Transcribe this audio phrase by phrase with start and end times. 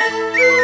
[0.00, 0.54] Música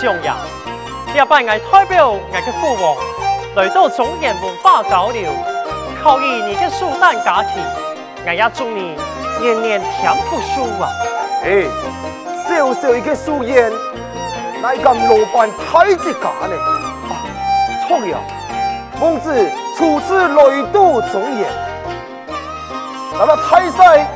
[0.00, 0.32] 相爷，
[1.12, 2.94] 这拜我代表我的父王
[3.56, 5.28] 来到中原文化交流，
[6.00, 7.60] 考验你的苏丹家庭，
[8.24, 8.96] 我也祝你
[9.40, 10.86] 年年添福寿啊！
[11.42, 11.66] 哎，
[12.46, 13.72] 小小一个夙愿，
[14.62, 16.54] 乃敢劳烦太子家呢？
[17.10, 17.18] 啊，
[17.88, 18.18] 错了，
[19.00, 19.50] 公子。
[19.76, 21.48] 初次来到中原，
[23.16, 24.06] 那么太岁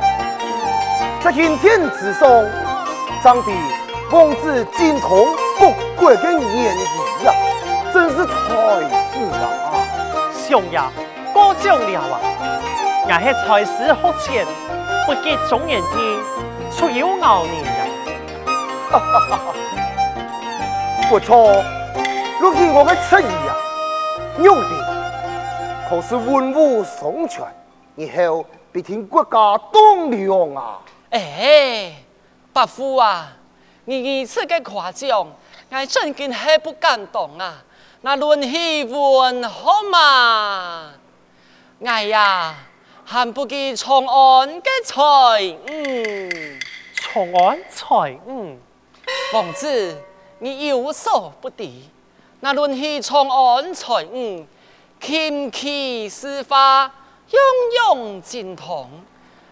[1.21, 2.29] 在今天之上，
[3.21, 3.51] 长得
[4.09, 5.25] 公子精通
[5.57, 7.33] 不轨的年纪呀，
[7.93, 8.31] 真是太
[9.13, 9.45] 子啊！
[10.33, 10.81] 相爷
[11.33, 12.19] 过奖了啊！
[13.07, 14.45] 俺是才思学钱，
[15.05, 15.87] 不及中原的
[16.75, 17.85] 出有傲年呀！
[18.91, 19.53] 哈哈哈哈！
[21.09, 21.63] 不错，
[22.39, 23.55] 如今我的诚意啊，
[24.41, 24.93] 用的。
[25.89, 27.45] 可是文武双全，
[27.95, 30.79] 以后必听国家栋梁啊！
[31.11, 31.93] 哎，
[32.51, 33.33] 伯父啊，
[33.85, 35.27] 你如此的夸奖，
[35.75, 37.63] 我真经系不敢动啊！
[38.01, 40.91] 那论起文好嘛？
[41.83, 42.55] 哎呀，
[43.03, 45.01] 还不及长安的才
[45.65, 46.59] 嗯，
[46.93, 48.59] 长安才嗯，
[49.33, 49.97] 王子
[50.37, 51.67] 你有所不知，
[52.41, 54.47] 那论起长安才嗯。
[55.01, 56.83] 琴棋书画
[57.27, 58.89] 样样精通，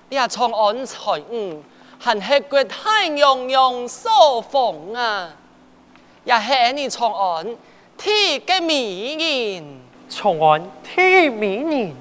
[0.07, 1.61] 你也从安才嗯，
[1.99, 5.33] 还是国泰洋洋所逢啊！
[6.23, 7.45] 也是你长安
[7.97, 11.93] 铁的名人，长安铁名人。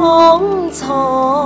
[0.00, 0.38] 相
[0.70, 1.45] 府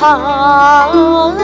[0.00, 1.39] 好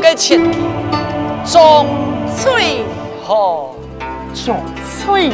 [0.00, 0.38] 前妻，
[1.44, 1.86] 钟
[2.36, 2.84] 翠
[3.26, 3.70] 荷，
[4.32, 4.56] 钟
[4.86, 5.30] 翠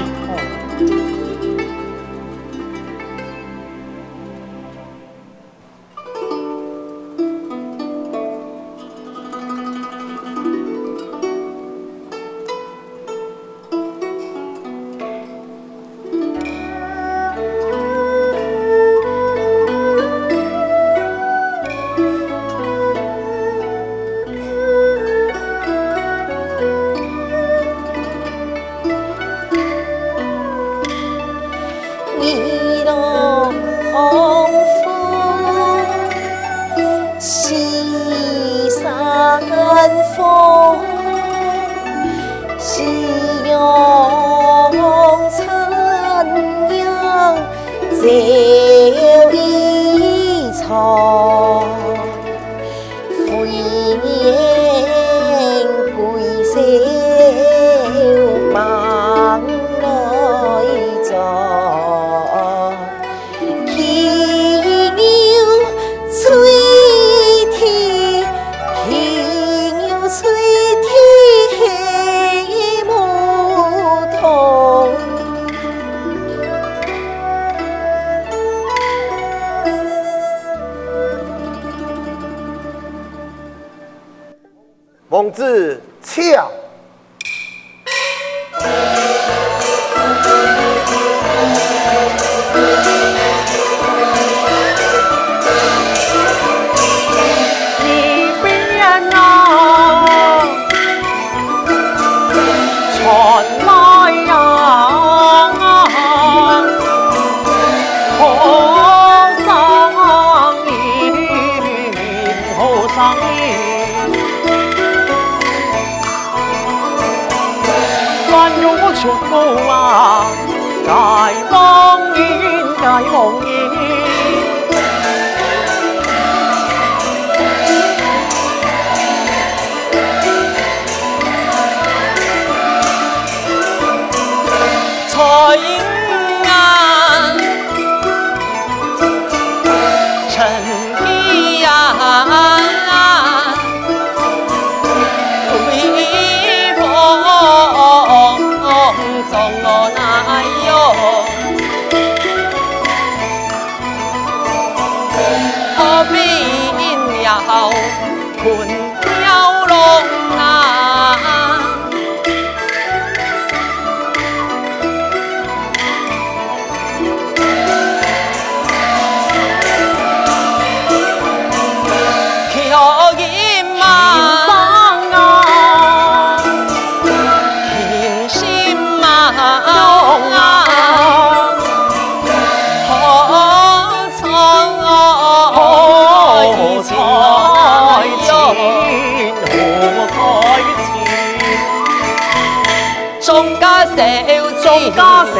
[194.74, 195.32] 小众家小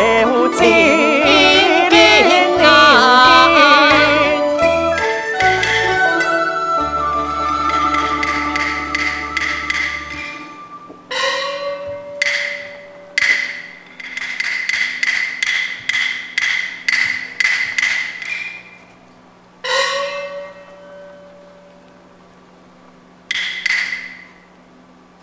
[0.49, 0.63] 子
[2.63, 3.51] 啊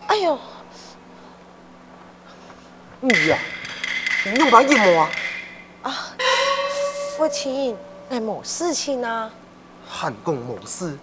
[0.08, 0.38] 哎呦，
[3.00, 3.38] 你呀，
[4.24, 5.08] 你用把一摸
[5.82, 6.14] 啊，
[7.18, 7.76] 父亲，
[8.10, 9.32] 哎，某事情啊。
[9.90, 10.96] 汉公某事，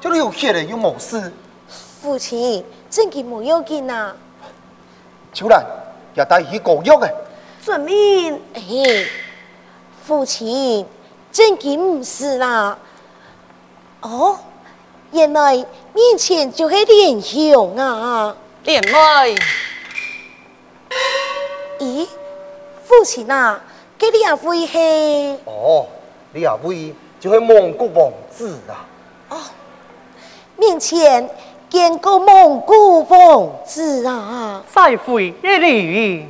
[0.00, 1.30] 这里有血的有某事，
[2.00, 4.16] 父亲，真嘅冇要紧啊。
[5.34, 5.62] 秋兰
[6.14, 7.14] 也带去狗肉的，
[7.62, 8.40] 遵命。
[8.54, 9.06] 哎，
[10.02, 10.86] 父亲，
[11.30, 12.78] 真嘅唔是啦。
[14.00, 14.38] 哦，
[15.12, 15.54] 原来
[15.92, 18.34] 面前就是莲香啊。
[18.64, 19.34] 莲妹，
[21.78, 22.06] 咦，
[22.84, 23.60] 父亲啊，
[23.98, 25.86] 这两位系哦，
[26.32, 28.86] 你也会就是蒙古王子啊，
[29.30, 29.38] 哦
[30.56, 31.28] 面前
[31.68, 34.62] 见过蒙古王子啊。
[34.74, 36.26] 再会一礼。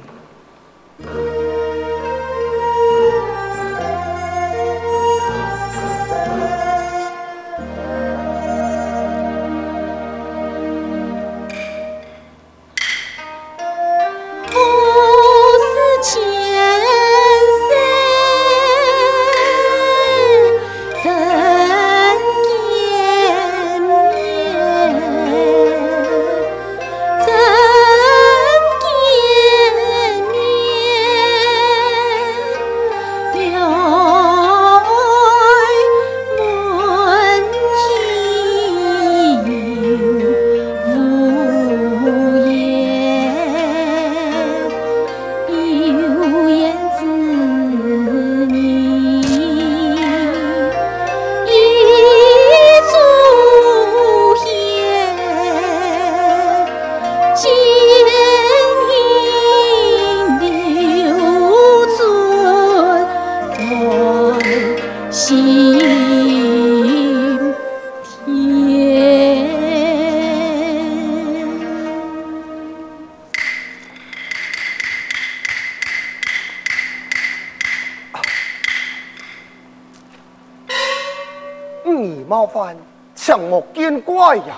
[82.02, 82.76] 你冒犯，
[83.14, 84.57] 强莫见怪呀！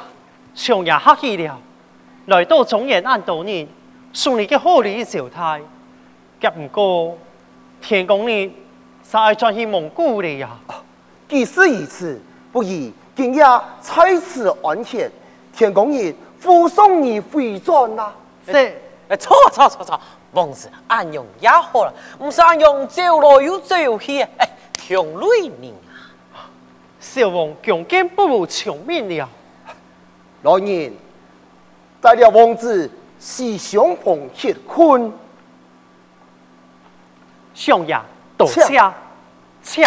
[0.54, 1.58] 上也客气了，
[2.26, 3.66] 来到中原安多年，
[4.12, 5.60] 送你嘅好礼招待，
[6.40, 7.18] 夹唔过
[7.80, 8.52] 天公你
[9.08, 10.50] 实爱转去蒙古了呀！
[11.28, 12.20] 既是如此，
[12.52, 13.42] 不如今夜
[13.80, 15.10] 在此安歇，
[15.56, 18.12] 天公爷护送你回转啦。
[18.46, 20.00] 是，诶，错错错错，
[20.32, 24.48] 王子安用也好了，唔是安用走来又走去，诶，
[24.88, 25.89] 同类命啊！
[27.00, 29.26] 小王强健不如长命了。
[30.42, 30.92] 老年
[32.00, 35.10] 带了王子西厢蓬结婚，
[37.54, 37.98] 上也
[38.36, 38.62] 多谢，
[39.62, 39.84] 请。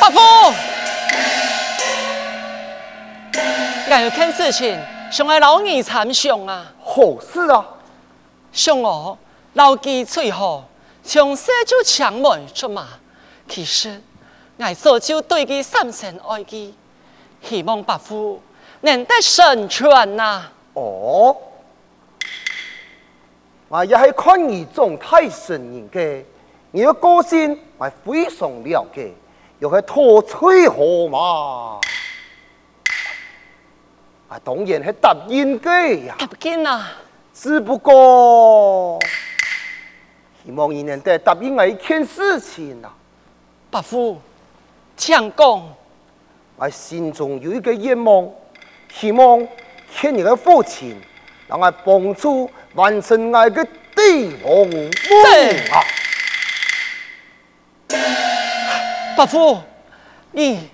[0.00, 0.20] 伯父，
[3.88, 4.78] 我有看事情
[5.10, 6.72] 想爱老二参详啊。
[6.80, 7.66] 好事啊！
[8.52, 9.18] 上我
[9.54, 10.64] 老鸡最好，
[11.02, 12.86] 从小就抢门出马。
[13.48, 14.00] 其实
[14.56, 16.72] 我早就对佢深深爱佢，
[17.42, 18.40] 希望伯父
[18.82, 20.46] 能得成全呐。
[20.74, 21.36] 哦，
[23.68, 26.24] 我也系看你种太神人嘅，
[26.70, 29.12] 你嘅个性我非常了解，
[29.58, 31.80] 又系托吹河嘛，
[34.30, 36.14] 啊当然系答应嘅呀。
[36.18, 36.92] 答应啊！
[37.34, 38.98] 只不过
[40.44, 42.94] 希望你能得答应我一件事情啊，
[43.70, 44.20] 伯父，
[44.96, 45.74] 请讲。
[46.56, 48.28] 我心中有一个愿望，
[48.92, 49.46] 希望
[49.94, 51.00] 欠你嘅父亲，
[51.48, 54.90] 让我帮助完成我嘅帝王梦
[55.72, 55.82] 啊！
[59.16, 59.58] 伯父，
[60.32, 60.70] 你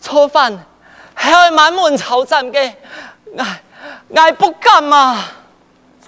[0.00, 0.64] 错犯
[1.20, 2.72] 系满门抄斩嘅，
[3.34, 3.44] 我
[4.08, 5.32] 我不敢啊！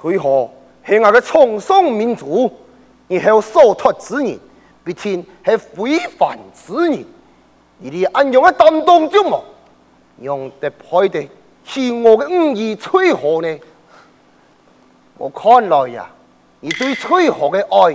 [0.00, 0.52] 最后
[0.86, 2.50] 系我嘅创伤民族，
[3.08, 4.38] 以后所托之人，
[4.84, 7.04] 必定系非凡之人。
[7.78, 9.42] 你哋安用嘅担当就冇，
[10.20, 11.28] 用得配得
[11.66, 13.58] 起我嘅五义吹河呢？
[15.18, 16.08] 我看来呀，
[16.60, 17.94] 你对吹河嘅爱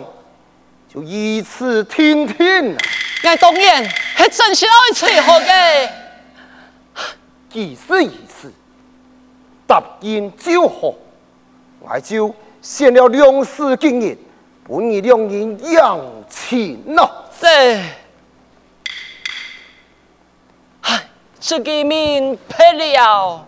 [0.93, 2.77] 就如此天天啊！
[3.23, 5.89] 我当然系真心爱吹河嘅，
[7.55, 8.51] 既是如此，
[9.65, 10.93] 答应就好，
[11.79, 14.17] 我就献了两世经验，
[14.67, 15.97] 本你两人养
[16.29, 17.09] 亲呐。
[17.39, 17.47] 是。
[20.81, 21.07] 唉，
[21.39, 23.47] 这个命配了。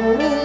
[0.00, 0.39] 难免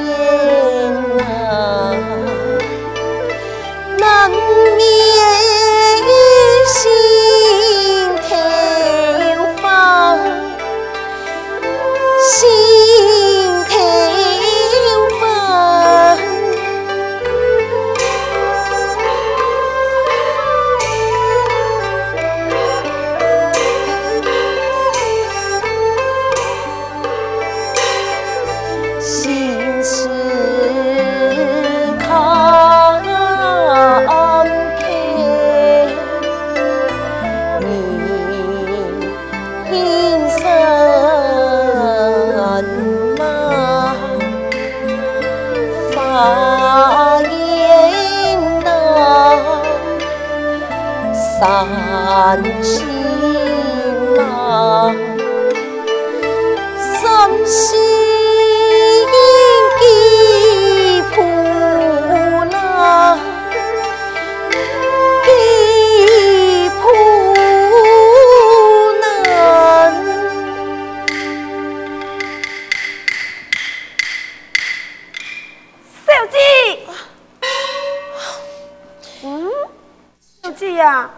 [80.76, 81.10] 小姐啊，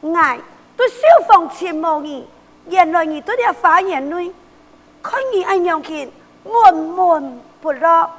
[0.00, 0.10] 我
[0.76, 2.26] 对小凤前无义，
[2.68, 4.32] 原来你对了发言论，
[5.02, 6.10] 看你爱娘亲，
[6.44, 8.10] 闷闷不乐，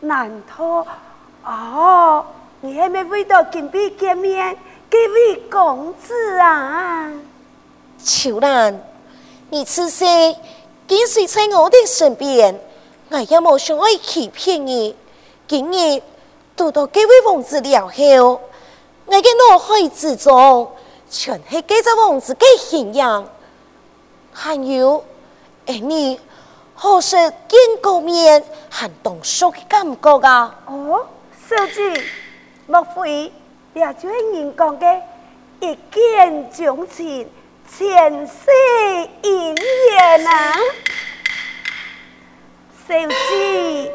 [0.00, 0.86] 难脱。
[1.44, 2.24] 哦，
[2.62, 4.56] 你还没回到金碧见面，
[4.90, 7.12] 这位公子啊？
[8.02, 8.80] 秋兰，
[9.50, 10.04] 你此时
[10.86, 12.58] 跟随在我的身边，
[13.10, 14.96] 我也冇想爱欺骗你。
[15.46, 16.02] 今日
[16.56, 18.40] 读到这位王子了后，
[19.08, 20.70] 我嘅脑海之中
[21.08, 23.26] 全系这个王子嘅形象。
[24.32, 25.02] 还有，
[25.66, 26.20] 哎，你
[26.74, 30.54] 何时见过面，还动手的感觉啊？
[30.66, 31.06] 哦，
[31.48, 32.04] 小姐，
[32.66, 33.32] 莫非
[33.72, 35.00] 也就系人讲嘅
[35.60, 37.28] 一见钟情，
[37.66, 38.50] 前世
[39.22, 39.56] 姻
[39.90, 40.52] 缘啊？
[42.86, 43.92] 小姐，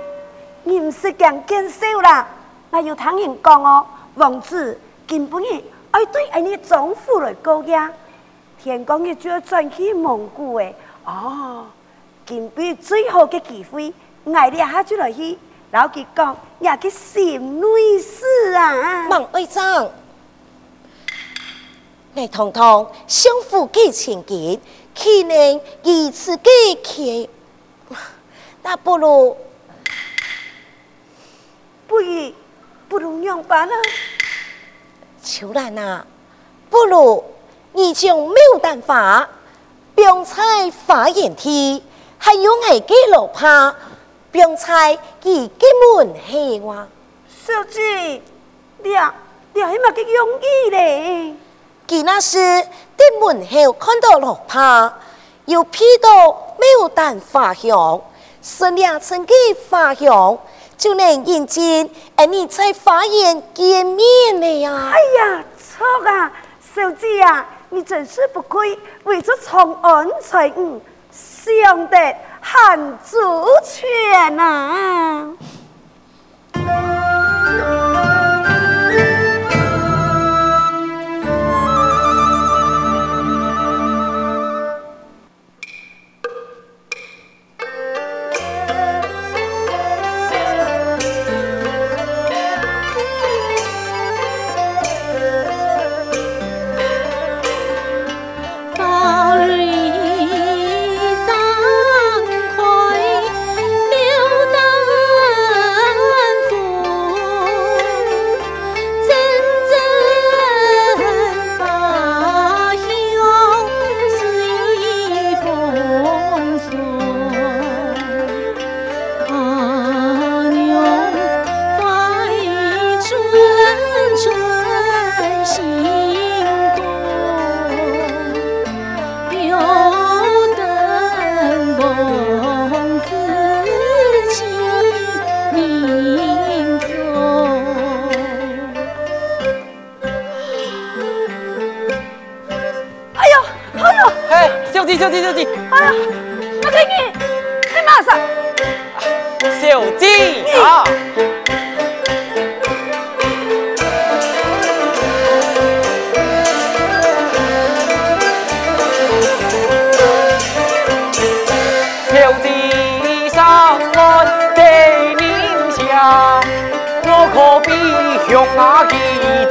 [0.64, 2.28] 你唔是讲见笑啦？
[2.72, 7.92] 那有听人讲哦，王子根本的爱对爱你丈夫来告呀。
[8.62, 11.66] 天光日就要转去蒙古诶，哦，
[12.26, 13.94] 金碧最后的机会，
[14.34, 15.38] 挨你下就来去，
[15.70, 19.10] 然后佢讲也去心内事啊。
[19.10, 19.92] 孟会长，
[22.14, 24.62] 你堂堂相府嘅千金，
[24.96, 27.30] 岂能如此嘅气？
[28.62, 29.36] 那不如
[31.86, 32.32] 不如
[32.88, 33.74] 不如样办呢？
[35.24, 36.06] 秋兰啊，
[36.70, 37.24] 不如。
[37.76, 39.28] 你将牡丹花、
[39.96, 40.44] 冰彩
[40.86, 41.82] 花言体，
[42.20, 43.74] 还有爱给老怕
[44.32, 45.66] 冰彩几个
[45.98, 46.86] 门黑哇？
[47.44, 48.22] 小姐，
[48.84, 49.16] 你啊，
[49.54, 51.36] 你系咪嘅容易咧？
[51.88, 54.94] 佢那是的门后看到老怕，
[55.46, 56.10] 又披到
[56.60, 58.00] 牡丹花香，
[58.44, 59.34] 是两层嘅
[59.68, 60.38] 花香，
[60.78, 61.62] 就能认字
[62.16, 64.92] 而你才发言见面了呀？
[64.92, 66.32] 哎呀，错啊，
[66.76, 67.46] 小姐啊！
[67.70, 70.80] 你真是不愧为这长安才女，
[71.12, 75.28] 想得很周全啊！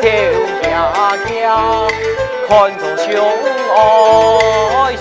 [0.02, 0.08] 走
[0.60, 0.66] 家
[1.28, 1.30] 家，
[2.48, 3.06] 看着相
[3.72, 3.76] 爱
[4.96, 5.00] 树。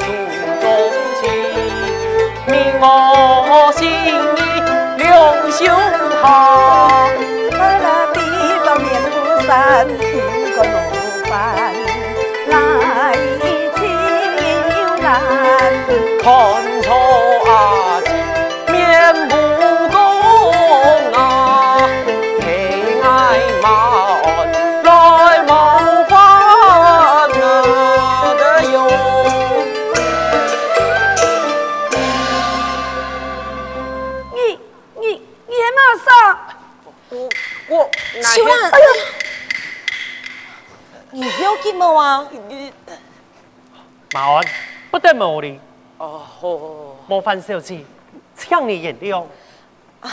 [2.83, 3.81] 我心
[4.35, 4.39] 里
[4.97, 5.03] 两
[5.51, 5.59] 胸
[6.21, 6.27] 好，
[7.51, 8.17] 来了地
[8.63, 9.05] 方面不
[9.45, 9.49] 山，
[9.97, 10.01] 听
[10.55, 10.69] 个路
[45.31, 45.59] 不得无礼。
[45.97, 46.49] 哦，好，
[47.07, 47.85] 冒犯小姐，
[48.35, 49.23] 请你原谅。
[50.01, 50.09] 啊，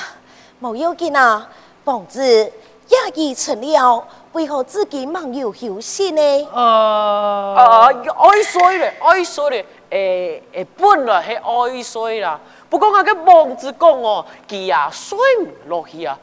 [0.62, 1.48] 冇要紧啊，
[1.84, 6.20] 王子也已成了，为何自己忙有休息呢？
[6.52, 16.18] 呃，啊，爱衰咧，爱衰咧，诶诶，本来系爱衰啦，不过我个王子讲哦，佢啊睡唔落去啊。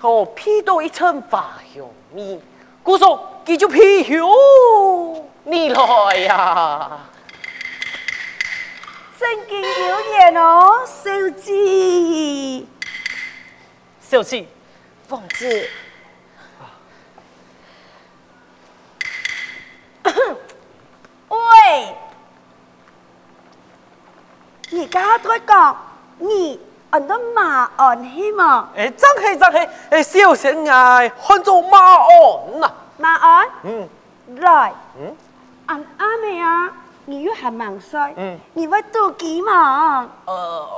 [0.00, 2.40] 哦，披到一层花香味，
[2.82, 4.18] 姑嫂，记住披香，
[5.44, 6.98] 你来呀！
[9.22, 12.66] 正经有言哦，小姐。
[14.00, 14.46] 小姐，
[15.08, 15.68] 王子，
[21.28, 21.96] 喂，
[24.70, 25.76] 你家在讲
[26.18, 28.68] 你按到马鞍去嘛？
[28.76, 32.70] 哎，真系真系，哎，小心眼，看做马鞍呐。
[32.98, 33.88] 马鞍，嗯，
[34.36, 35.21] 来，嗯，按阿妹啊，
[37.04, 40.08] 你又还蛮帅，嗯，你会妒忌嘛？
[40.24, 40.68] 呃，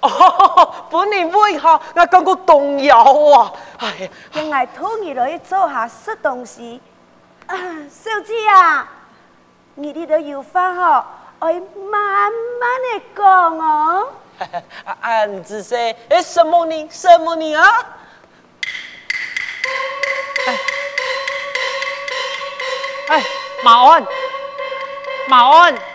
[0.00, 2.98] 哦， 本年会下，我感觉动摇
[3.38, 6.80] 啊，哎呀，让我托你来做下实东西。
[7.46, 7.56] 啊，
[7.88, 8.88] 小姐啊，
[9.74, 11.04] 你呢度要翻学，
[11.40, 14.08] 我慢慢地讲哦。
[14.84, 15.74] 啊，俺只是，
[16.08, 17.64] 哎，什么你，什么你啊？
[23.08, 23.22] 哎，
[23.62, 24.04] 马鞍，
[25.28, 25.93] 马鞍。